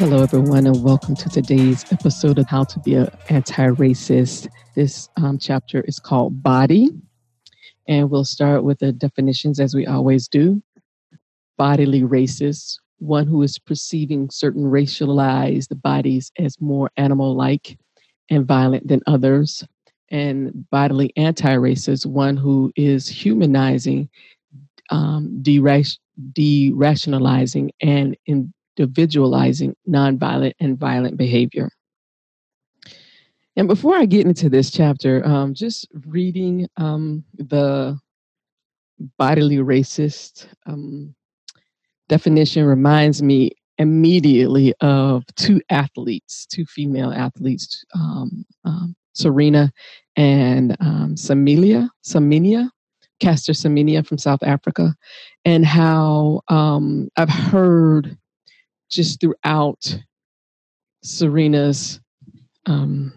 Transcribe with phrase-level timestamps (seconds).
[0.00, 4.48] Hello, everyone, and welcome to today's episode of How to Be an Anti Racist.
[4.74, 6.88] This um, chapter is called Body,
[7.86, 10.62] and we'll start with the definitions as we always do.
[11.58, 17.78] Bodily racist, one who is perceiving certain racialized bodies as more animal like
[18.30, 19.62] and violent than others.
[20.10, 24.08] And bodily anti racist, one who is humanizing,
[24.90, 31.70] um, derationalizing, and in individualizing nonviolent and violent behavior.
[33.56, 37.98] And before I get into this chapter, um, just reading um, the
[39.18, 41.14] bodily racist um,
[42.08, 49.72] definition reminds me immediately of two athletes, two female athletes, um, um, Serena
[50.20, 52.68] and um, Samilia, Saminia,
[53.20, 54.94] Caster Semenya from South Africa,
[55.46, 58.18] and how um, I've heard
[58.90, 59.98] just throughout
[61.02, 62.00] Serena's
[62.66, 63.14] um,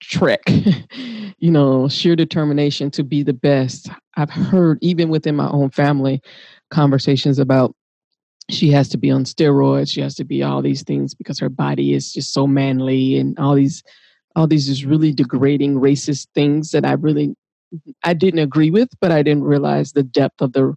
[0.00, 0.40] trek,
[1.38, 3.90] you know, sheer determination to be the best.
[4.16, 6.22] I've heard, even within my own family,
[6.70, 7.74] conversations about
[8.48, 11.50] she has to be on steroids, she has to be all these things because her
[11.50, 13.82] body is just so manly and all these
[14.36, 17.34] all these just really degrading racist things that I really
[18.04, 20.74] I didn't agree with, but I didn't realize the depth of the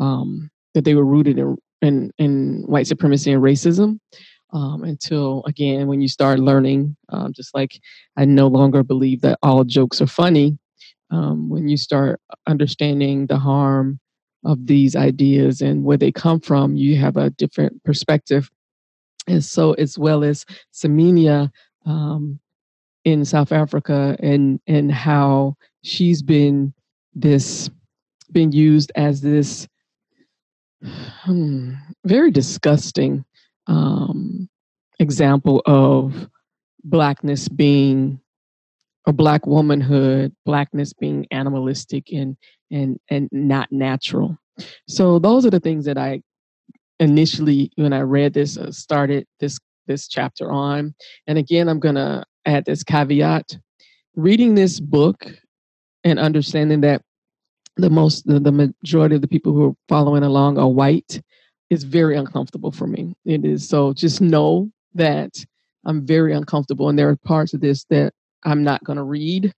[0.00, 3.98] um that they were rooted in in, in white supremacy and racism
[4.52, 7.78] um, until again when you start learning um, just like
[8.16, 10.56] i no longer believe that all jokes are funny
[11.10, 14.00] um, when you start understanding the harm
[14.44, 18.50] of these ideas and where they come from you have a different perspective.
[19.28, 21.50] And so as well as Semenya
[21.86, 22.40] um,
[23.04, 26.72] in south africa and and how she's been
[27.14, 27.68] this
[28.32, 29.68] been used as this
[31.24, 31.72] hmm,
[32.04, 33.24] very disgusting
[33.66, 34.48] um,
[34.98, 36.28] example of
[36.84, 38.20] blackness being
[39.06, 42.36] or black womanhood, blackness being animalistic and
[42.70, 44.38] and and not natural.
[44.88, 46.22] So those are the things that I
[47.00, 50.94] initially when I read this uh, started this this chapter on.
[51.26, 53.58] And again, I'm going to add this caveat.
[54.14, 55.26] Reading this book
[56.04, 57.02] and understanding that
[57.76, 61.22] the most the, the majority of the people who are following along are white
[61.70, 65.30] is very uncomfortable for me it is so just know that
[65.86, 68.12] i'm very uncomfortable and there are parts of this that
[68.44, 69.52] i'm not going to read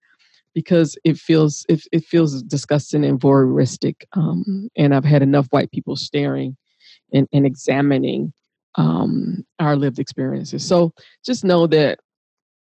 [0.54, 5.70] because it feels it, it feels disgusting and voyeuristic um, and i've had enough white
[5.72, 6.56] people staring
[7.12, 8.32] and, and examining
[8.76, 10.92] um, our lived experiences so
[11.24, 11.98] just know that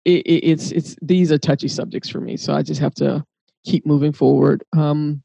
[0.05, 3.25] it, it, it's it's these are touchy subjects for me so i just have to
[3.65, 5.23] keep moving forward um,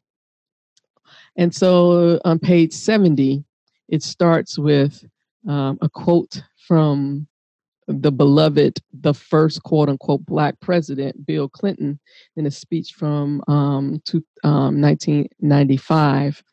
[1.36, 3.44] and so on page 70,
[3.90, 5.04] it starts with
[5.48, 7.28] um, a quote from
[7.88, 12.00] the beloved, the first quote unquote black president, Bill Clinton,
[12.36, 16.44] in a speech from um, to, um, 1995.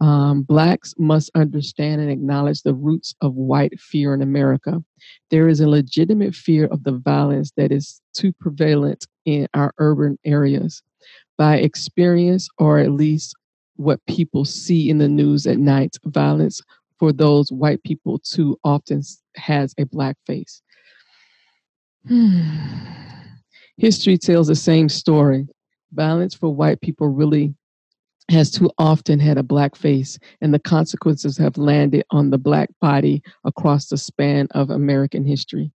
[0.00, 4.82] Um, blacks must understand and acknowledge the roots of white fear in America.
[5.30, 10.18] There is a legitimate fear of the violence that is too prevalent in our urban
[10.24, 10.82] areas.
[11.36, 13.34] By experience, or at least
[13.76, 16.60] what people see in the news at night violence
[16.98, 19.02] for those white people too often
[19.36, 20.62] has a black face.
[23.76, 25.46] History tells the same story.
[25.92, 27.54] Violence for white people really
[28.30, 32.68] has too often had a black face, and the consequences have landed on the black
[32.80, 35.72] body across the span of American history.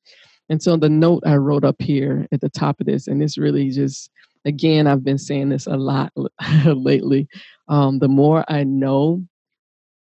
[0.49, 3.37] And so, the note I wrote up here at the top of this, and this
[3.37, 4.09] really just
[4.45, 6.11] again, I've been saying this a lot
[6.65, 7.27] lately.
[7.67, 9.23] Um, the more I know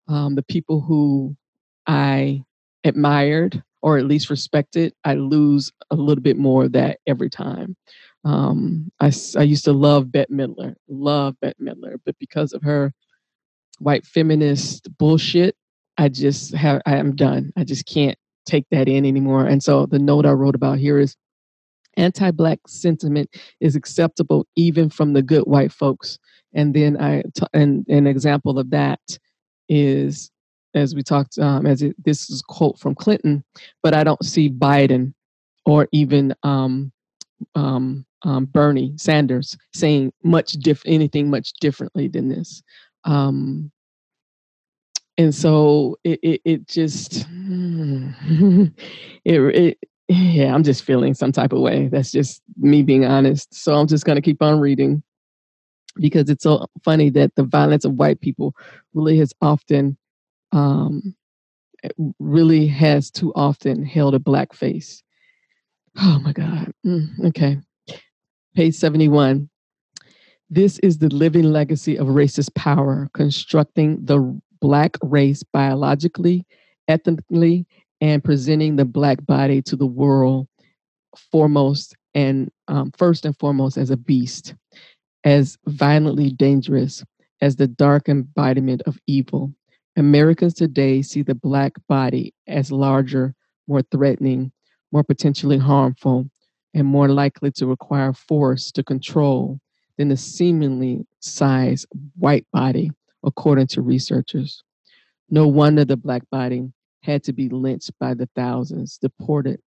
[0.08, 1.36] um, the people who
[1.88, 2.44] I
[2.84, 7.76] admired or at least respected, I lose a little bit more of that every time.
[8.24, 12.94] Um, I, I used to love Bette Midler, love Bette Midler, but because of her
[13.80, 15.56] white feminist bullshit,
[15.98, 17.52] I just have, I am done.
[17.56, 19.46] I just can't take that in anymore.
[19.46, 21.16] And so the note I wrote about here is
[21.96, 26.18] anti black sentiment is acceptable even from the good white folks.
[26.54, 29.00] And then I, t- and an example of that
[29.70, 30.32] is,
[30.74, 33.44] as we talked, um, as it, this is a quote from Clinton,
[33.84, 35.14] but I don't see Biden
[35.66, 36.92] or even um,
[37.56, 42.64] um, um, Bernie Sanders saying much diff- anything much differently than this.
[43.04, 43.72] Um,
[45.18, 48.72] and so it, it, it just it,
[49.26, 51.88] it yeah, I'm just feeling some type of way.
[51.88, 53.54] That's just me being honest.
[53.54, 55.04] So I'm just going to keep on reading
[55.98, 58.56] because it's so funny that the violence of white people
[58.94, 59.98] really has often,
[60.54, 61.14] um,
[62.20, 65.04] really has too often held a black face.
[66.00, 66.72] Oh my God.
[66.86, 67.58] Mm, okay.
[68.56, 69.50] Page 71.
[70.50, 76.46] This is the living legacy of racist power, constructing the black race biologically,
[76.88, 77.66] ethnically,
[78.00, 80.48] and presenting the black body to the world
[81.32, 84.54] foremost and um, first and foremost as a beast,
[85.24, 87.04] as violently dangerous
[87.42, 89.52] as the dark embodiment of evil.
[89.96, 93.34] Americans today see the black body as larger,
[93.68, 94.52] more threatening,
[94.92, 96.30] more potentially harmful,
[96.74, 99.60] and more likely to require force to control
[99.98, 101.88] than the seemingly sized
[102.18, 102.92] white body,
[103.24, 104.64] according to researchers.
[105.30, 106.72] No wonder the black body
[107.04, 109.60] had to be lynched by the thousands, deported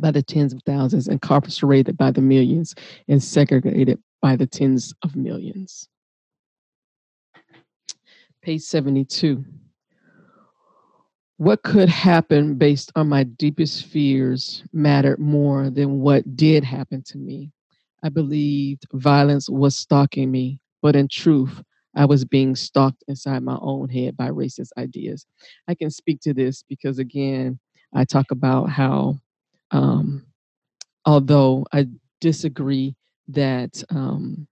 [0.00, 2.74] by the tens of thousands, incarcerated by the millions,
[3.06, 5.88] and segregated by the tens of millions.
[8.42, 9.44] Page 72.
[11.38, 17.18] What could happen based on my deepest fears mattered more than what did happen to
[17.18, 17.52] me.
[18.02, 21.62] I believed violence was stalking me, but in truth,
[21.94, 25.26] I was being stalked inside my own head by racist ideas.
[25.68, 27.58] I can speak to this because, again,
[27.94, 29.20] I talk about how,
[29.70, 30.26] um,
[31.06, 31.88] although I
[32.20, 32.96] disagree
[33.28, 34.48] that um,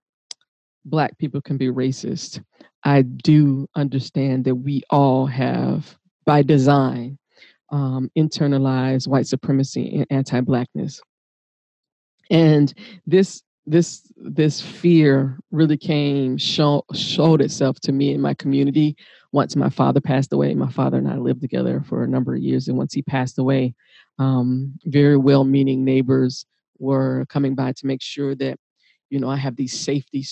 [0.85, 2.43] Black people can be racist,
[2.85, 5.97] I do understand that we all have,
[6.27, 7.19] by design,
[7.71, 11.01] um, internalized white supremacy and anti Blackness.
[12.31, 12.75] And
[13.07, 18.97] this this this fear really came show, showed itself to me in my community
[19.33, 22.41] once my father passed away my father and i lived together for a number of
[22.41, 23.75] years and once he passed away
[24.19, 26.47] um, very well-meaning neighbors
[26.79, 28.57] were coming by to make sure that
[29.11, 30.25] you know i have these safety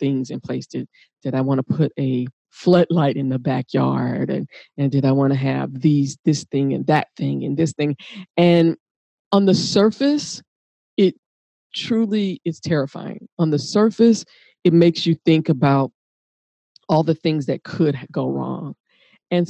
[0.00, 0.84] things in place to,
[1.22, 5.32] that i want to put a floodlight in the backyard and and did i want
[5.32, 7.96] to have these this thing and that thing and this thing
[8.36, 8.76] and
[9.32, 10.42] on the surface
[10.96, 11.14] it
[11.74, 13.28] truly is terrifying.
[13.38, 14.24] On the surface,
[14.64, 15.92] it makes you think about
[16.88, 18.74] all the things that could go wrong.
[19.30, 19.48] And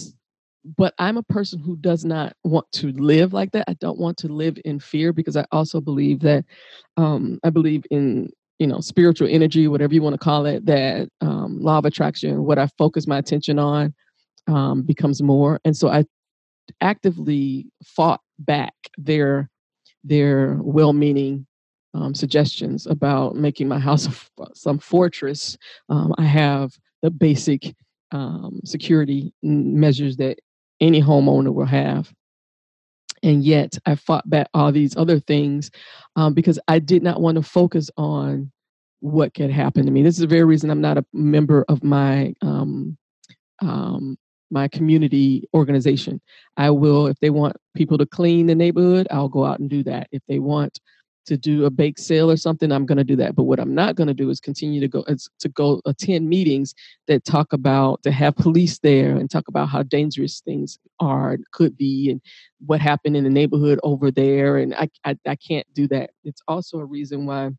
[0.77, 3.65] but I'm a person who does not want to live like that.
[3.67, 6.45] I don't want to live in fear because I also believe that
[6.99, 8.29] um, I believe in
[8.61, 10.65] you know spiritual energy, whatever you want to call it.
[10.67, 13.93] That um, law of attraction, what I focus my attention on,
[14.47, 15.59] um, becomes more.
[15.65, 16.05] And so I
[16.81, 19.51] actively fought back their
[20.05, 21.47] their well-meaning
[21.95, 24.09] um, suggestions about making my house
[24.55, 25.57] some fortress.
[25.89, 26.73] Um, I have
[27.03, 27.75] the basic
[28.13, 30.39] um, security measures that
[30.81, 32.13] any homeowner will have.
[33.23, 35.71] And yet, I fought back all these other things
[36.17, 38.51] um, because I did not want to focus on
[39.01, 40.03] what could happen to me.
[40.03, 42.97] This is the very reason I'm not a member of my um,
[43.63, 44.17] um,
[44.51, 46.21] my community organization.
[46.57, 49.83] I will, if they want people to clean the neighborhood, I'll go out and do
[49.85, 50.09] that.
[50.13, 50.81] If they want
[51.27, 53.35] to do a bake sale or something, I'm going to do that.
[53.37, 56.75] But what I'm not going to do is continue to go to go attend meetings
[57.07, 61.45] that talk about to have police there and talk about how dangerous things are and
[61.53, 62.21] could be and
[62.67, 64.57] what happened in the neighborhood over there.
[64.57, 66.11] And I I, I can't do that.
[66.25, 67.51] It's also a reason why.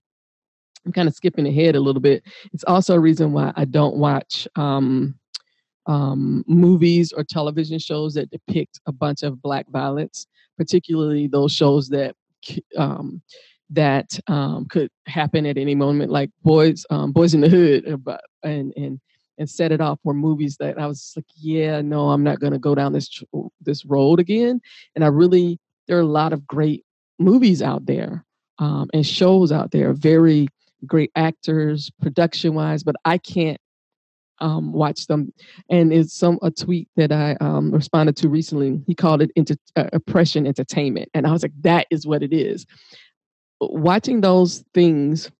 [0.83, 2.23] I'm kind of skipping ahead a little bit.
[2.53, 5.13] It's also a reason why I don't watch um,
[5.85, 10.25] um, movies or television shows that depict a bunch of black violence,
[10.57, 12.15] particularly those shows that
[12.77, 13.21] um,
[13.71, 18.17] that um, could happen at any moment, like Boys um, Boys in the Hood, uh,
[18.43, 18.99] and and
[19.37, 22.53] and set it off were movies that I was like, yeah, no, I'm not going
[22.53, 23.23] to go down this
[23.61, 24.61] this road again.
[24.95, 26.83] And I really there are a lot of great
[27.17, 28.25] movies out there
[28.59, 30.47] um, and shows out there, very
[30.85, 33.59] great actors, production wise, but I can't
[34.39, 35.31] um, watch them.
[35.69, 38.81] And it's some a tweet that I um, responded to recently.
[38.87, 42.33] He called it inter- uh, oppression entertainment, and I was like, that is what it
[42.33, 42.65] is
[43.69, 45.31] watching those things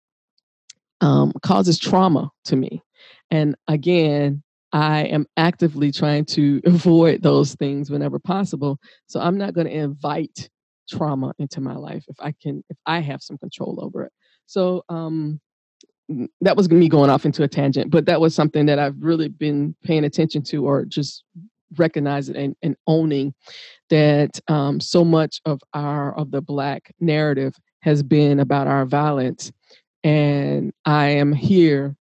[1.00, 2.82] um, causes trauma to me.
[3.30, 8.78] And again, I am actively trying to avoid those things whenever possible.
[9.06, 10.48] So I'm not going to invite
[10.88, 14.12] trauma into my life if I can, if I have some control over it.
[14.46, 15.40] So um,
[16.40, 19.28] that was me going off into a tangent, but that was something that I've really
[19.28, 21.24] been paying attention to or just
[21.78, 23.34] recognizing and, and owning
[23.88, 29.52] that um, so much of our of the black narrative has been about our violence.
[30.04, 31.96] And I am here,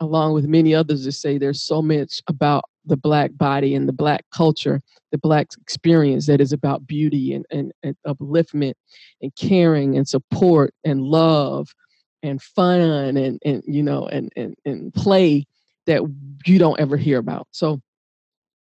[0.00, 3.92] along with many others, to say there's so much about the black body and the
[3.92, 4.80] black culture,
[5.12, 8.74] the black experience that is about beauty and, and, and upliftment
[9.20, 11.74] and caring and support and love
[12.22, 15.46] and fun and, and you know and, and, and play
[15.86, 16.02] that
[16.46, 17.46] you don't ever hear about.
[17.50, 17.80] So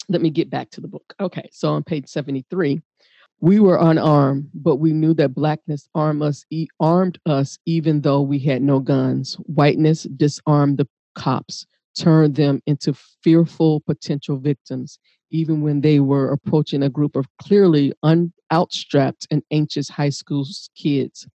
[0.10, 1.14] let me get back to the book.
[1.20, 2.82] Okay, so on page 73,
[3.42, 8.22] we were unarmed, but we knew that blackness armed us, e- armed us even though
[8.22, 9.36] we had no guns.
[9.46, 11.66] Whiteness disarmed the cops,
[11.98, 15.00] turned them into fearful potential victims,
[15.32, 20.46] even when they were approaching a group of clearly un- outstrapped and anxious high school
[20.76, 21.28] kids.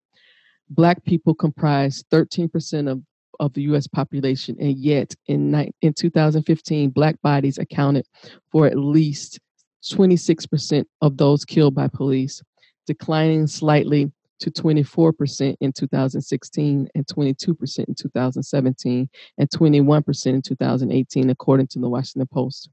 [0.69, 3.01] Black people comprise 13% of,
[3.39, 8.05] of the US population, and yet in, ni- in 2015, Black bodies accounted
[8.51, 9.39] for at least
[9.83, 12.41] 26% of those killed by police,
[12.85, 21.67] declining slightly to 24% in 2016 and 22% in 2017 and 21% in 2018, according
[21.67, 22.69] to the Washington Post.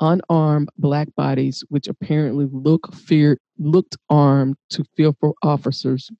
[0.00, 6.10] Unarmed black bodies, which apparently look fear, looked armed to fearful officers,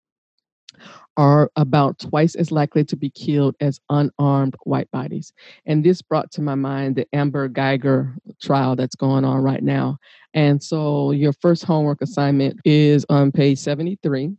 [1.17, 5.33] are about twice as likely to be killed as unarmed white bodies.
[5.67, 9.99] And this brought to my mind the Amber Guyger trial that's going on right now.
[10.35, 14.31] And so your first homework assignment is on page 73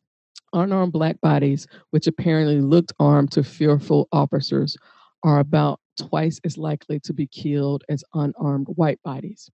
[0.53, 4.77] unarmed black bodies, which apparently looked armed to fearful officers,
[5.23, 9.49] are about twice as likely to be killed as unarmed white bodies.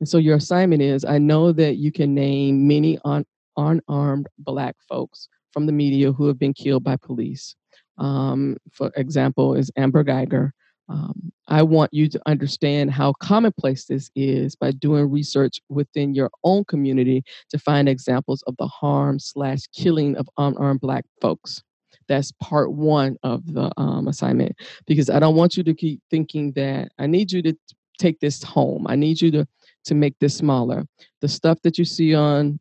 [0.00, 3.26] And so your assignment is I know that you can name many un-
[3.56, 7.54] unarmed black folks from the media who have been killed by police.
[7.98, 10.52] Um, for example, is Amber Guyger.
[10.88, 16.30] Um, I want you to understand how commonplace this is by doing research within your
[16.44, 21.62] own community to find examples of the harm slash killing of unarmed Black folks.
[22.08, 24.56] That's part one of the um, assignment
[24.86, 27.56] because I don't want you to keep thinking that I need you to
[27.98, 28.86] take this home.
[28.88, 29.46] I need you to
[29.84, 30.86] to make this smaller.
[31.20, 32.60] The stuff that you see on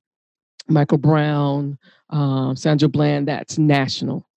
[0.67, 1.77] Michael Brown,
[2.09, 4.27] um, Sandra Bland, that's national.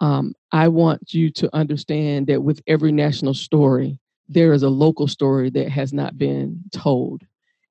[0.00, 5.06] Um, I want you to understand that with every national story, there is a local
[5.06, 7.22] story that has not been told,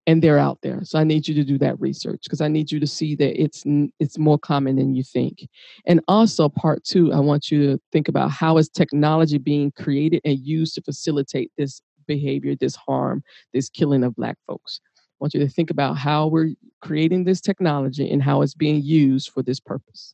[0.08, 0.82] and they're out there.
[0.84, 3.42] So I need you to do that research because I need you to see that
[3.42, 3.64] it's
[4.00, 5.48] it's more common than you think.
[5.86, 10.22] And also, part two, I want you to think about how is technology being created
[10.24, 14.80] and used to facilitate this behavior, this harm, this killing of Black folks.
[15.24, 19.30] Want you to think about how we're creating this technology and how it's being used
[19.30, 20.14] for this purpose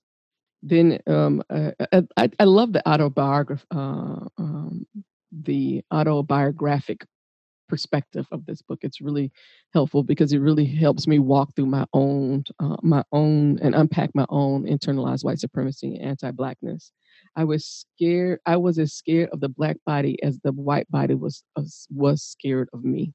[0.62, 4.86] then um, uh, uh, I, I, love the autobiography, uh, um,
[5.32, 7.06] the autobiographic
[7.70, 8.80] perspective of this book.
[8.82, 9.32] It's really
[9.74, 14.10] helpful because it really helps me walk through my own, uh, my own, and unpack
[14.16, 16.92] my own internalized white supremacy and anti-blackness.
[17.36, 18.40] I was scared.
[18.46, 21.44] I was as scared of the black body as the white body was
[21.90, 23.14] was scared of me.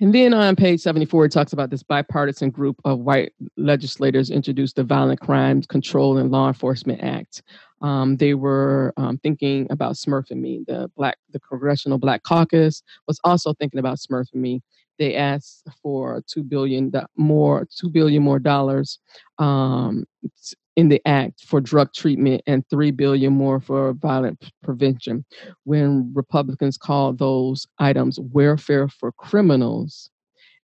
[0.00, 4.76] And then on page 74, it talks about this bipartisan group of white legislators introduced
[4.76, 7.42] the Violent Crimes Control and Law Enforcement Act.
[7.82, 10.64] Um, they were um, thinking about Smurf and me.
[10.66, 14.62] The black, the Congressional Black Caucus was also thinking about Smurf and me.
[15.00, 18.98] They asked for two billion more, two billion more dollars
[19.38, 20.04] um,
[20.78, 25.24] in the act for drug treatment and 3 billion more for violent prevention.
[25.64, 30.08] When republicans called those items welfare for criminals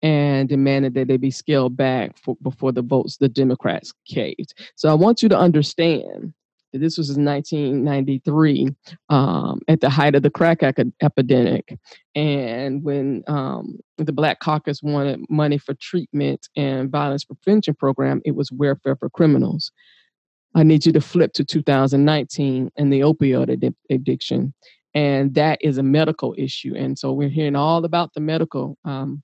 [0.04, 4.54] and demanded that they be scaled back for, before the votes the democrats caved.
[4.76, 6.36] So i want you to understand
[6.80, 8.70] this was in 1993
[9.10, 10.62] um, at the height of the crack
[11.02, 11.78] epidemic
[12.16, 18.36] and when um, the black caucus wanted money for treatment and violence prevention program it
[18.36, 19.72] was welfare for criminals
[20.56, 24.54] I need you to flip to 2019 and the opioid addiction.
[24.94, 26.74] And that is a medical issue.
[26.76, 29.22] And so we're hearing all about the medical um,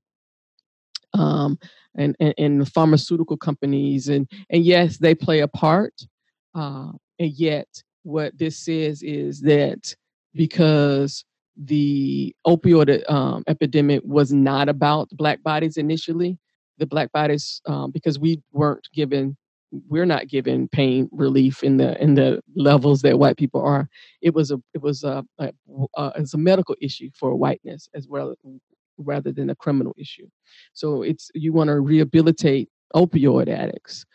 [1.14, 1.58] um,
[1.96, 4.10] and, and, and, the pharmaceutical companies.
[4.10, 5.94] And, and yes, they play a part.
[6.54, 6.92] Uh,
[7.22, 7.68] and yet,
[8.02, 9.96] what this says is that
[10.34, 11.24] because
[11.56, 16.40] the opioid um, epidemic was not about black bodies initially,
[16.80, 19.38] the black bodies, um, because we weren't given
[19.88, 23.88] we're not given pain relief in the in the levels that white people are.
[24.24, 25.52] It was a it was a, a,
[25.96, 28.34] a it's a medical issue for whiteness as well
[28.98, 30.28] rather than a criminal issue.
[30.74, 34.06] So it's you want to rehabilitate opioid addicts,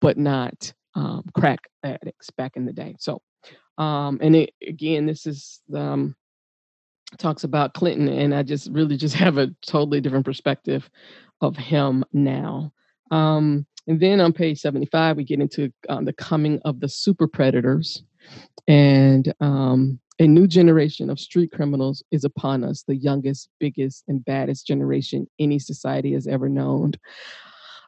[0.00, 2.96] but not um, crack addicts back in the day.
[2.98, 3.22] So
[3.78, 6.14] um, and it, again, this is um,
[7.16, 10.90] talks about Clinton, and I just really just have a totally different perspective
[11.40, 12.72] of him now.
[13.10, 17.26] Um, and then on page 75, we get into um, the coming of the super
[17.26, 18.04] predators.
[18.68, 24.22] And um, A new generation of street criminals is upon us, the youngest, biggest, and
[24.22, 26.92] baddest generation any society has ever known.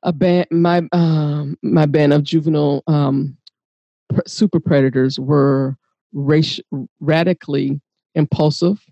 [0.05, 3.37] A band, my um, my band of juvenile um,
[4.27, 5.77] super predators were
[6.15, 6.61] raci-
[7.01, 7.81] radically
[8.15, 8.85] impulsive,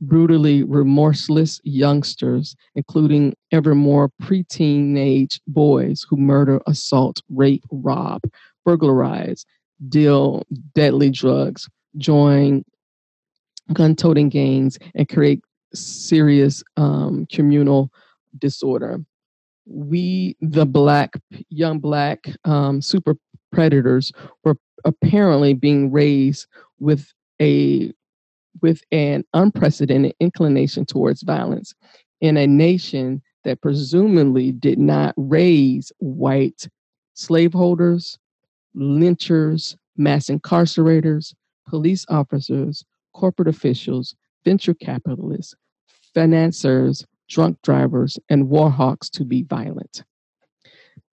[0.00, 8.22] brutally remorseless youngsters, including ever more pre-teenage boys who murder, assault, rape, rob,
[8.64, 9.44] burglarize,
[9.88, 10.44] deal
[10.74, 11.68] deadly drugs,
[11.98, 12.64] join
[13.72, 15.42] gun-toting gangs, and create
[15.74, 17.90] serious um, communal
[18.38, 19.00] disorder.
[19.66, 21.14] We, the black,
[21.48, 23.16] young black um, super
[23.52, 24.12] predators,
[24.44, 26.46] were apparently being raised
[26.78, 27.92] with a
[28.62, 31.74] with an unprecedented inclination towards violence
[32.20, 36.68] in a nation that presumably did not raise white
[37.14, 38.18] slaveholders,
[38.76, 41.34] lynchers, mass incarcerators,
[41.68, 45.54] police officers, corporate officials, venture capitalists,
[46.14, 50.04] financiers, drunk drivers, and war hawks to be violent.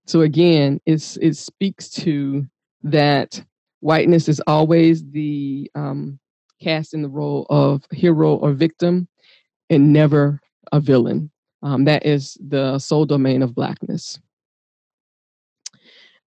[0.07, 2.45] So again, it's, it speaks to
[2.83, 3.43] that
[3.79, 6.19] whiteness is always the um,
[6.61, 9.07] cast in the role of hero or victim
[9.69, 10.39] and never
[10.71, 11.31] a villain.
[11.63, 14.19] Um, that is the sole domain of blackness.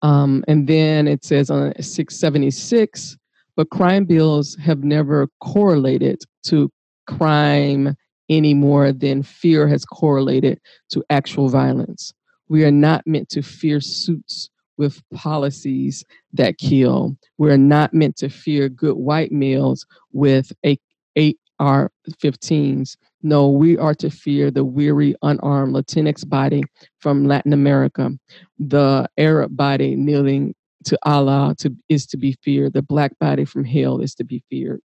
[0.01, 3.17] Um, and then it says on 676,
[3.55, 6.69] but crime bills have never correlated to
[7.07, 7.95] crime
[8.29, 12.13] any more than fear has correlated to actual violence.
[12.49, 16.03] We are not meant to fear suits with policies
[16.33, 17.15] that kill.
[17.37, 20.77] We're not meant to fear good white males with a
[21.59, 22.97] AR 15s.
[23.21, 26.63] No, we are to fear the weary, unarmed Latinx body
[26.99, 28.11] from Latin America,
[28.57, 33.63] the Arab body kneeling to Allah to, is to be feared, the black body from
[33.63, 34.81] hell is to be feared.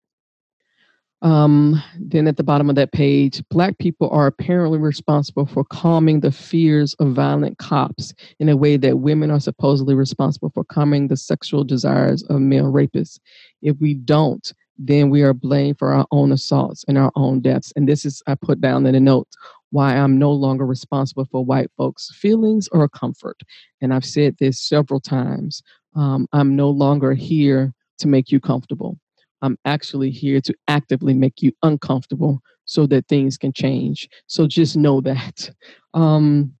[1.21, 6.21] Um, then at the bottom of that page, Black people are apparently responsible for calming
[6.21, 11.07] the fears of violent cops in a way that women are supposedly responsible for calming
[11.07, 13.19] the sexual desires of male rapists.
[13.61, 17.73] If we don't, then we are blamed for our own assaults and our own deaths.
[17.75, 19.27] And this is, I put down in a note,
[19.71, 23.41] why I'm no longer responsible for white folks' feelings or comfort.
[23.81, 25.61] And I've said this several times.
[25.95, 28.97] Um, I'm no longer here to make you comfortable.
[29.41, 34.07] I'm actually here to actively make you uncomfortable so that things can change.
[34.27, 35.49] So just know that.
[35.95, 36.53] Um,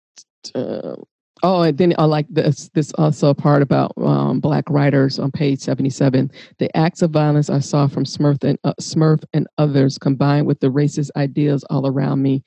[0.55, 0.95] uh,
[1.43, 2.71] oh, and then I like this.
[2.73, 6.31] This also part about um, black writers on page 77.
[6.57, 10.59] The acts of violence I saw from Smurf and uh, Smurf and others, combined with
[10.61, 12.43] the racist ideas all around me,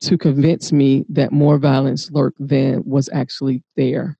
[0.00, 4.18] to convince me that more violence lurked than was actually there.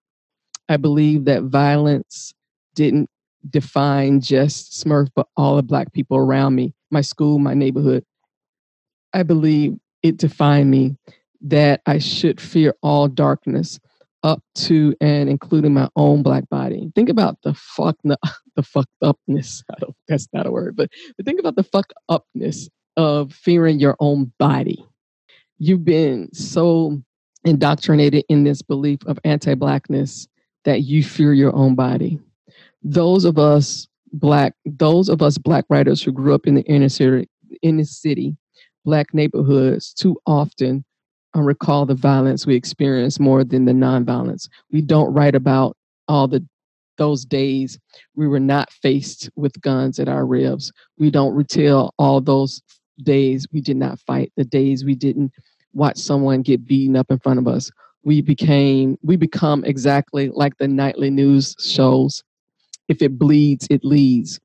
[0.70, 2.32] I believe that violence
[2.74, 3.10] didn't
[3.50, 8.04] define just Smurf, but all the Black people around me, my school, my neighborhood.
[9.12, 10.96] I believe it defined me
[11.42, 13.78] that I should fear all darkness
[14.22, 16.90] up to and including my own black body.
[16.94, 19.62] Think about the fuck the fucked upness.
[20.08, 24.32] That's not a word, but, but think about the fuck upness of fearing your own
[24.38, 24.84] body.
[25.58, 27.02] You've been so
[27.44, 30.26] indoctrinated in this belief of anti-blackness
[30.64, 32.18] that you fear your own body
[32.84, 36.88] those of us black those of us black writers who grew up in the inner
[36.88, 37.28] city
[37.82, 38.36] city
[38.84, 40.84] black neighborhoods too often
[41.36, 44.48] uh, recall the violence we experience more than the nonviolence.
[44.70, 45.76] We don't write about
[46.08, 46.46] all the
[46.96, 47.76] those days
[48.14, 50.70] we were not faced with guns at our ribs.
[50.96, 52.62] We don't retell all those
[53.02, 55.32] days we did not fight the days we didn't
[55.72, 57.68] watch someone get beaten up in front of us.
[58.04, 62.22] We became we become exactly like the nightly news shows
[62.88, 64.40] if it bleeds, it leads.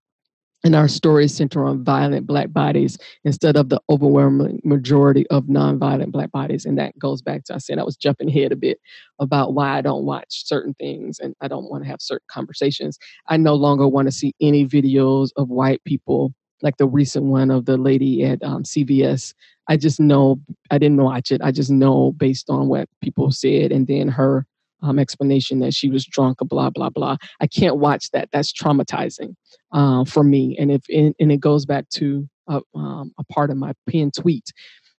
[0.65, 6.11] And our stories center on violent Black bodies instead of the overwhelming majority of nonviolent
[6.11, 6.65] Black bodies.
[6.65, 8.77] And that goes back to I said I was jumping ahead a bit
[9.19, 12.99] about why I don't watch certain things and I don't want to have certain conversations.
[13.27, 17.51] I no longer want to see any videos of white people like the recent one
[17.51, 19.33] of the lady at um, CVS.
[19.69, 21.41] I just know I didn't watch it.
[21.41, 24.45] I just know based on what people said and then her
[24.81, 27.17] um, explanation that she was drunk, blah blah blah.
[27.39, 28.29] I can't watch that.
[28.31, 29.35] That's traumatizing
[29.71, 30.55] uh, for me.
[30.59, 34.51] And if and, it goes back to a, um, a part of my pinned tweet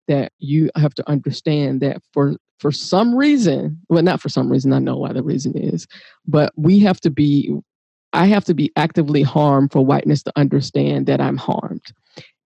[0.09, 4.73] that you have to understand that for for some reason, well, not for some reason,
[4.73, 5.87] I know why the reason is,
[6.27, 7.55] but we have to be.
[8.13, 11.93] I have to be actively harmed for whiteness to understand that I'm harmed.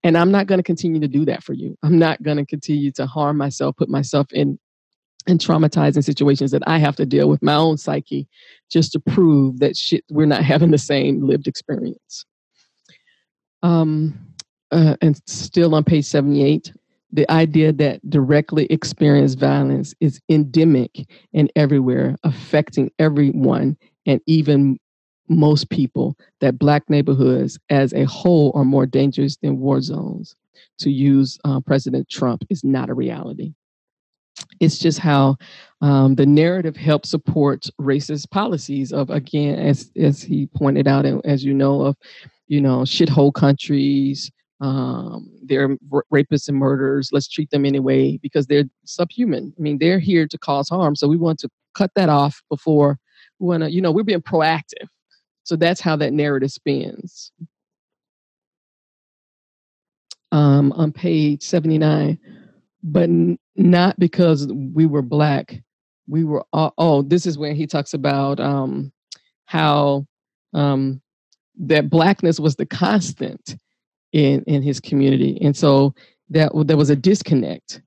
[0.02, 1.74] And I'm not going to continue to do that for you.
[1.82, 4.58] I'm not going to continue to harm myself, put myself in
[5.26, 8.28] and traumatizing situations that I have to deal with my own psyche
[8.70, 12.26] just to prove that shit we're not having the same lived experience.
[13.62, 14.18] Um,
[14.70, 16.72] uh, and still on page 78,
[17.12, 24.78] the idea that directly experienced violence is endemic and everywhere, affecting everyone and even
[25.28, 30.34] most people, that Black neighborhoods as a whole are more dangerous than war zones.
[30.80, 33.54] To use uh, President Trump is not a reality.
[34.60, 35.36] It's just how
[35.80, 41.24] um, the narrative helps support racist policies of, again, as, as he pointed out, and
[41.24, 41.96] as you know, of,
[42.46, 45.76] you know, shithole countries, um, they're
[46.12, 47.10] rapists and murderers.
[47.12, 49.52] Let's treat them anyway because they're subhuman.
[49.58, 50.96] I mean, they're here to cause harm.
[50.96, 52.98] So we want to cut that off before
[53.38, 54.88] we want to, you know, we're being proactive.
[55.42, 57.32] So that's how that narrative spins.
[60.32, 62.18] Um, on page 79,
[62.84, 63.08] but
[63.56, 65.60] not because we were black.
[66.06, 68.92] We were, all, oh, this is when he talks about um,
[69.46, 70.06] how
[70.52, 71.00] um,
[71.58, 73.56] that blackness was the constant
[74.12, 75.94] in in his community, and so
[76.28, 77.80] that there was a disconnect.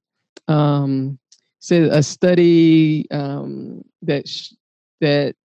[0.47, 1.19] Um,
[1.59, 4.53] so a study um, that sh-
[4.99, 5.35] that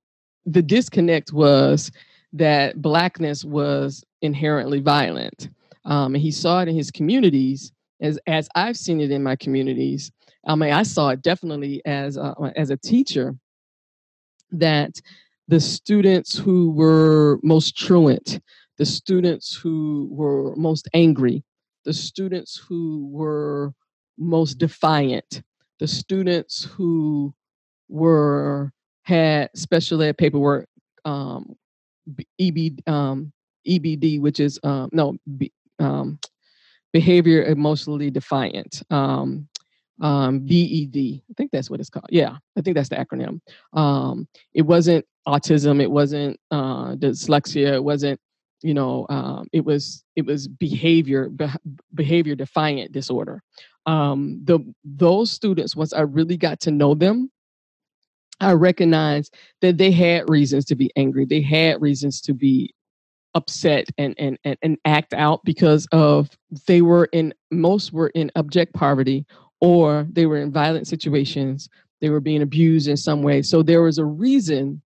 [0.46, 1.92] the disconnect was
[2.32, 5.50] that blackness was inherently violent,
[5.84, 7.70] um, and he saw it in his communities
[8.02, 10.12] as as I've seen it in my communities.
[10.46, 13.36] I mean, I saw it definitely as a, as a teacher
[14.50, 15.00] that
[15.46, 18.40] the students who were most truant,
[18.76, 21.44] the students who were most angry,
[21.84, 23.72] the students who were
[24.18, 25.42] most defiant,
[25.78, 27.32] the students who
[27.88, 28.72] were
[29.04, 30.68] had special ed paperwork,
[31.04, 31.56] um,
[32.40, 33.32] EB, um,
[33.66, 36.18] EBD, which is um, no B, um,
[36.92, 38.82] behavior emotionally defiant.
[38.90, 39.48] Um,
[40.00, 40.96] um, BED.
[40.96, 42.06] I think that's what it's called.
[42.10, 43.40] Yeah, I think that's the acronym.
[43.72, 45.80] Um, it wasn't autism.
[45.80, 47.74] It wasn't uh, dyslexia.
[47.74, 48.18] It wasn't
[48.62, 51.46] you know um, it was it was behavior be-
[51.94, 53.42] behavior defiant disorder
[53.86, 57.30] um, the those students once i really got to know them
[58.40, 62.72] i recognized that they had reasons to be angry they had reasons to be
[63.34, 66.30] upset and and and, and act out because of
[66.66, 69.24] they were in most were in abject poverty
[69.60, 71.68] or they were in violent situations
[72.02, 73.40] they were being abused in some way.
[73.40, 74.82] So there was a reason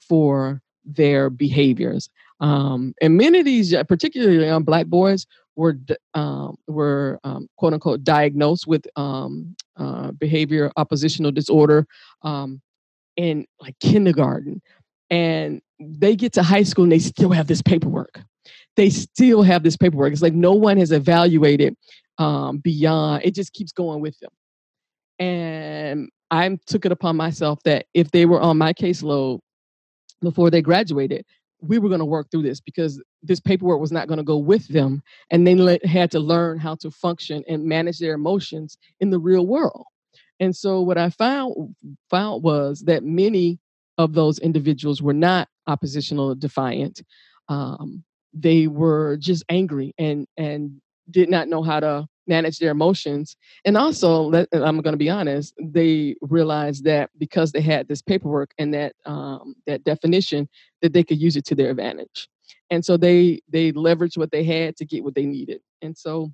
[0.00, 2.10] for their behaviors.
[2.40, 5.78] Um, and many of these, particularly on black boys, were
[6.14, 11.86] um, were um, quote unquote diagnosed with um, uh, behavior oppositional disorder
[12.22, 12.60] um,
[13.16, 14.60] in like kindergarten,
[15.10, 18.20] and they get to high school and they still have this paperwork.
[18.76, 20.12] They still have this paperwork.
[20.12, 21.76] It's like no one has evaluated
[22.18, 23.22] um, beyond.
[23.24, 24.30] It just keeps going with them,
[25.18, 29.40] and I took it upon myself that if they were on my caseload
[30.20, 31.24] before they graduated,
[31.60, 34.36] we were going to work through this because this paperwork was not going to go
[34.36, 38.78] with them and they le- had to learn how to function and manage their emotions
[39.00, 39.84] in the real world
[40.40, 41.74] and so what i found
[42.10, 43.58] found was that many
[43.98, 47.02] of those individuals were not oppositional defiant
[47.48, 50.80] um, they were just angry and and
[51.10, 53.36] did not know how to manage their emotions.
[53.64, 58.50] And also, I'm going to be honest, they realized that because they had this paperwork
[58.58, 60.48] and that um, that definition,
[60.82, 62.28] that they could use it to their advantage.
[62.70, 65.60] And so they they leveraged what they had to get what they needed.
[65.80, 66.30] And so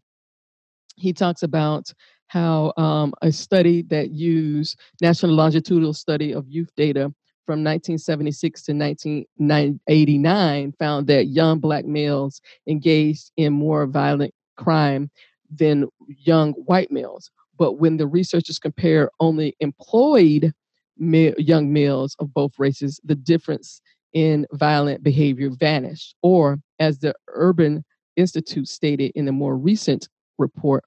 [0.97, 1.93] he talks about
[2.27, 7.13] how um, a study that used national longitudinal study of youth data
[7.47, 15.11] from 1976 to 1989 found that young black males engaged in more violent crime
[15.51, 17.31] than young white males.
[17.59, 20.53] But when the researchers compare only employed
[20.99, 23.81] young males of both races, the difference
[24.13, 26.15] in violent behavior vanished.
[26.23, 27.85] Or, as the Urban
[28.17, 30.85] Institute stated in a more recent report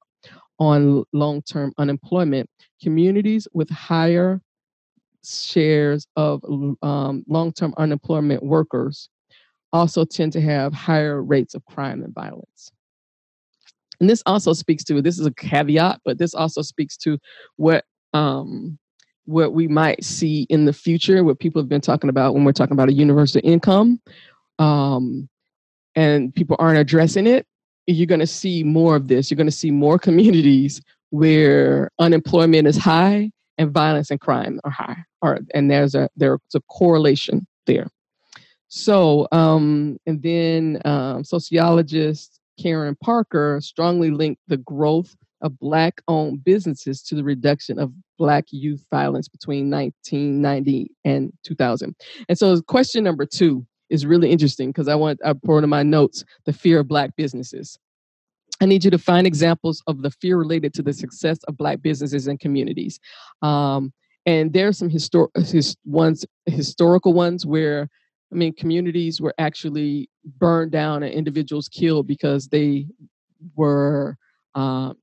[0.59, 2.49] on long term unemployment,
[2.81, 4.41] communities with higher
[5.27, 6.43] shares of
[6.81, 9.09] um, long term unemployment workers
[9.73, 12.71] also tend to have higher rates of crime and violence.
[13.99, 17.17] And this also speaks to this is a caveat, but this also speaks to
[17.55, 18.77] what um,
[19.25, 22.53] what we might see in the future, what people have been talking about when we're
[22.53, 23.99] talking about a universal income,
[24.59, 25.27] um,
[25.95, 27.45] and people aren't addressing it.
[27.87, 29.29] You're going to see more of this.
[29.29, 34.71] You're going to see more communities where unemployment is high and violence and crime are
[34.71, 37.87] high, or and there's a there's a correlation there.
[38.69, 46.43] So, um, and then um, sociologists Karen Parker strongly linked the growth of Black owned
[46.43, 51.95] businesses to the reduction of Black youth violence between 1990 and 2000.
[52.27, 55.83] And so, question number two is really interesting because I want, I put in my
[55.83, 57.77] notes the fear of Black businesses.
[58.61, 61.81] I need you to find examples of the fear related to the success of Black
[61.81, 62.99] businesses and communities.
[63.41, 63.93] Um,
[64.25, 67.87] and there are some histor- his, ones, historical ones where,
[68.31, 72.87] I mean, communities were actually burned down and individuals killed because they
[73.55, 74.17] were
[74.55, 74.93] uh,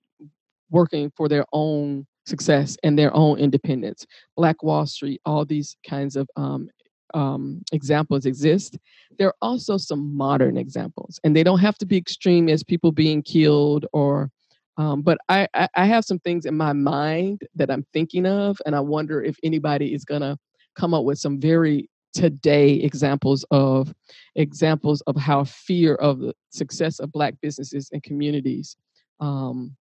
[0.70, 4.06] working for their own success and their own independence.
[4.36, 6.68] Black Wall Street, all these kinds of um,
[7.14, 8.78] um, examples exist.
[9.18, 12.92] There are also some modern examples, and they don't have to be extreme as people
[12.92, 14.30] being killed or.
[14.76, 18.60] Um, but I, I, I have some things in my mind that I'm thinking of,
[18.66, 20.36] and I wonder if anybody is gonna
[20.74, 23.94] come up with some very today examples of
[24.36, 28.76] examples of how fear of the success of Black businesses and communities
[29.20, 29.76] um,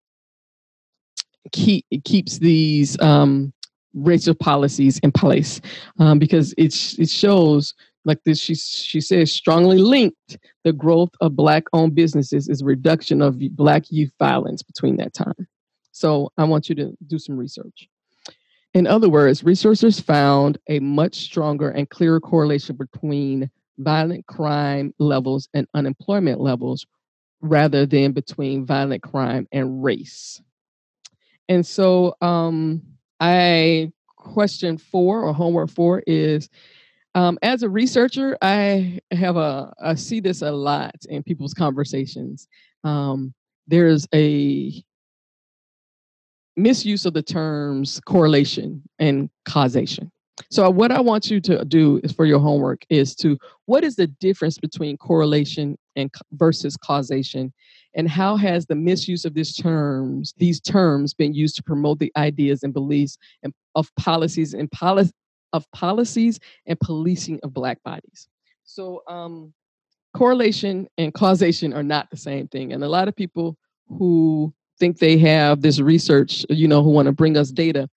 [1.52, 3.54] keep keeps these um,
[3.94, 5.62] racial policies in place
[6.00, 7.74] um, because it it shows
[8.06, 13.22] like this she she says strongly linked the growth of black owned businesses is reduction
[13.22, 15.48] of black youth violence between that time.
[15.92, 17.88] So i want you to do some research.
[18.74, 23.50] In other words researchers found a much stronger and clearer correlation between
[23.80, 26.86] violent crime levels and unemployment levels
[27.42, 30.42] rather than between violent crime and race.
[31.48, 32.84] And so um
[33.20, 36.50] I question four or homework four is
[37.16, 42.48] um, as a researcher, I have a I see this a lot in people's conversations.
[42.84, 43.34] Um,
[43.68, 44.84] there's a
[46.56, 50.12] misuse of the terms correlation and causation.
[50.50, 53.96] So what I want you to do is for your homework is to what is
[53.96, 57.54] the difference between correlation and versus causation?
[57.96, 62.12] And how has the misuse of these terms these terms been used to promote the
[62.16, 65.12] ideas and beliefs and, of policies and policy
[65.52, 68.28] of policies and policing of black bodies?
[68.64, 69.54] So um,
[70.16, 75.00] correlation and causation are not the same thing and a lot of people who think
[75.00, 77.90] they have this research you know who want to bring us data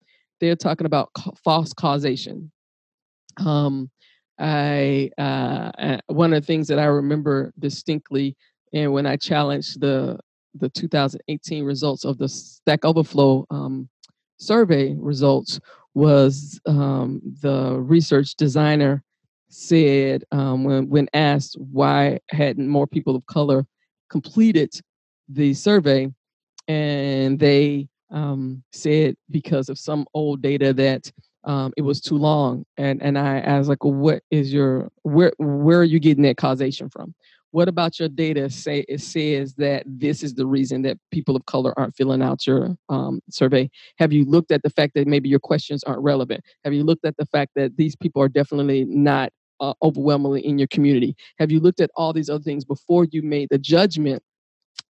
[0.42, 2.50] they're talking about ca- false causation.
[3.38, 3.90] Um,
[4.38, 8.36] I uh, uh, one of the things that I remember distinctly
[8.72, 10.18] and when I challenged the
[10.56, 13.88] the 2018 results of the Stack Overflow um,
[14.38, 15.60] survey results
[15.94, 19.02] was um, the research designer
[19.48, 23.64] said um, when when asked why hadn't more people of color
[24.10, 24.74] completed
[25.28, 26.08] the survey,
[26.66, 31.10] and they um, said because of some old data that
[31.44, 32.64] um, it was too long.
[32.76, 36.36] And and I, was like, well, what is your where where are you getting that
[36.36, 37.14] causation from?
[37.50, 41.44] What about your data say it says that this is the reason that people of
[41.44, 43.70] color aren't filling out your um, survey?
[43.98, 46.42] Have you looked at the fact that maybe your questions aren't relevant?
[46.64, 50.58] Have you looked at the fact that these people are definitely not uh, overwhelmingly in
[50.58, 51.14] your community?
[51.38, 54.22] Have you looked at all these other things before you made the judgment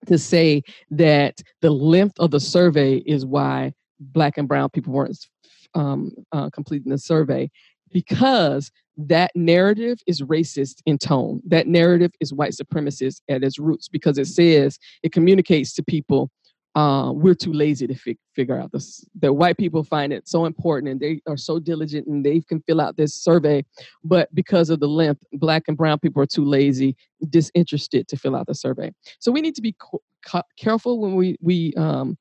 [0.06, 5.26] to say that the length of the survey is why black and brown people weren't
[5.74, 7.50] um, uh, completing the survey?
[7.92, 11.40] Because that narrative is racist in tone.
[11.46, 16.30] That narrative is white supremacist at its roots because it says it communicates to people
[16.74, 19.04] uh, we're too lazy to fi- figure out this.
[19.20, 22.62] That white people find it so important and they are so diligent and they can
[22.62, 23.64] fill out this survey,
[24.04, 26.96] but because of the length, black and brown people are too lazy,
[27.28, 28.90] disinterested to fill out the survey.
[29.18, 32.16] So we need to be co- co- careful when we we um,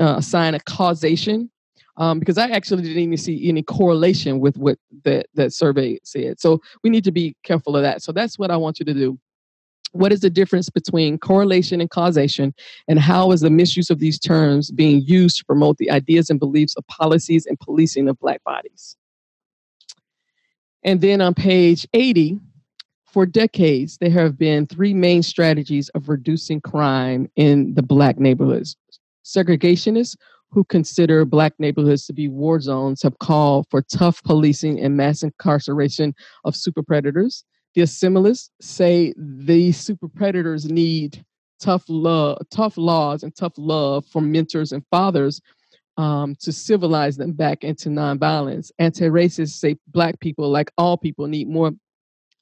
[0.00, 1.50] uh, assign a causation
[1.96, 6.40] um, because I actually didn't even see any correlation with what that that survey said.
[6.40, 8.02] So we need to be careful of that.
[8.02, 9.18] So that's what I want you to do.
[9.92, 12.54] What is the difference between correlation and causation,
[12.86, 16.38] and how is the misuse of these terms being used to promote the ideas and
[16.38, 18.96] beliefs of policies and policing of Black bodies?
[20.82, 22.38] And then on page 80,
[23.06, 28.76] for decades, there have been three main strategies of reducing crime in the Black neighborhoods
[29.28, 30.16] segregationists
[30.50, 35.22] who consider Black neighborhoods to be war zones have called for tough policing and mass
[35.22, 37.44] incarceration of super predators.
[37.74, 41.24] The assimilists say these super predators need
[41.60, 45.40] tough love, tough laws, and tough love from mentors and fathers
[45.96, 48.70] um, to civilize them back into nonviolence.
[48.78, 51.72] Anti-racists say Black people, like all people, need more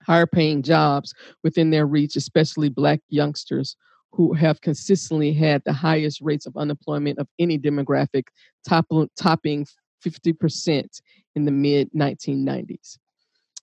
[0.02, 3.76] higher paying jobs within their reach, especially Black youngsters
[4.12, 8.24] who have consistently had the highest rates of unemployment of any demographic,
[8.66, 8.86] top,
[9.18, 9.66] topping
[10.04, 11.00] 50%
[11.34, 12.98] in the mid 1990s.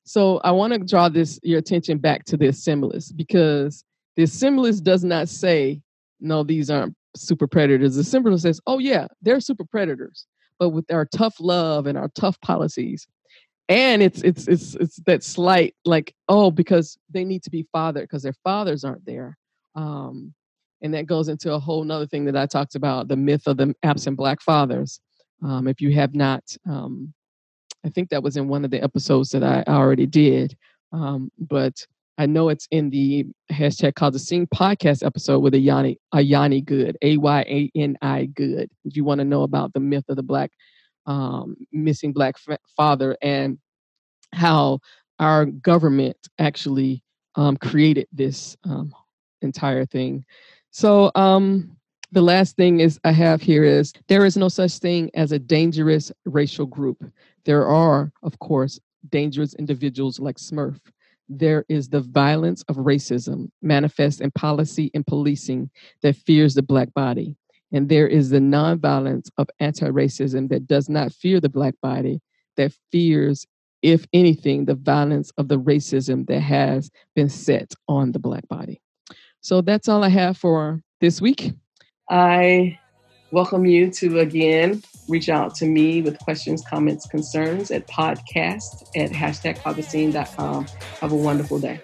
[0.03, 3.83] So I want to draw this your attention back to the assimilist because
[4.15, 5.81] the assimilist does not say,
[6.19, 7.95] no, these aren't super predators.
[7.95, 10.25] The assimilist says, oh yeah, they're super predators,
[10.59, 13.07] but with our tough love and our tough policies.
[13.69, 18.03] And it's it's it's it's that slight like, oh, because they need to be fathered
[18.03, 19.37] because their fathers aren't there.
[19.75, 20.33] Um,
[20.81, 23.55] And that goes into a whole nother thing that I talked about the myth of
[23.55, 24.99] the absent Black fathers.
[25.41, 27.13] Um, if you have not, um,
[27.85, 30.57] I think that was in one of the episodes that I already did.
[30.91, 31.85] Um, but
[32.17, 36.97] I know it's in the hashtag called the Sing podcast episode with Ayani Ayani Good,
[37.01, 38.69] A Y A N I Good.
[38.85, 40.51] If you want to know about the myth of the black
[41.05, 43.57] um, missing black f- father and
[44.31, 44.79] how
[45.19, 47.03] our government actually
[47.35, 48.93] um, created this um,
[49.41, 50.23] entire thing.
[50.71, 51.75] So um,
[52.11, 55.39] the last thing is I have here is there is no such thing as a
[55.39, 57.03] dangerous racial group.
[57.45, 58.79] There are, of course,
[59.09, 60.79] dangerous individuals like Smurf
[61.29, 65.69] there is the violence of racism manifest in policy and policing
[66.01, 67.35] that fears the black body.
[67.71, 72.21] And there is the nonviolence of anti racism that does not fear the black body,
[72.57, 73.47] that fears,
[73.81, 78.79] if anything, the violence of the racism that has been set on the black body.
[79.41, 81.53] So that's all I have for this week.
[82.09, 82.79] I
[83.31, 89.11] welcome you to again reach out to me with questions, comments, concerns at podcast at
[89.11, 89.57] hashtag
[90.99, 91.81] Have a wonderful day.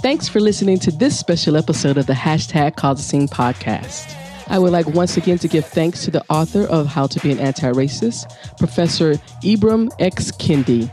[0.00, 4.18] Thanks for listening to this special episode of the Hashtag Cause a Scene podcast.
[4.48, 7.30] I would like once again to give thanks to the author of How to Be
[7.30, 9.12] an Anti-Racist, Professor
[9.44, 10.32] Ibram X.
[10.32, 10.90] Kendi.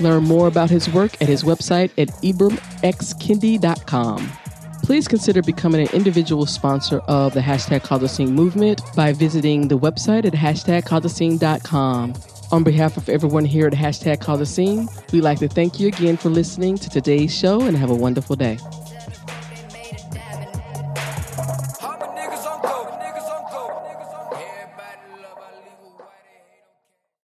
[0.00, 4.32] Learn more about his work at his website at ibramxkendi.com.
[4.82, 10.24] Please consider becoming an individual sponsor of the hashtag Scene movement by visiting the website
[10.24, 10.84] at hashtag
[12.52, 16.30] On behalf of everyone here at hashtag Scene, we'd like to thank you again for
[16.30, 18.58] listening to today's show and have a wonderful day.